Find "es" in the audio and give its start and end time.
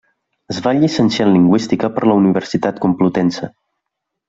0.53-0.61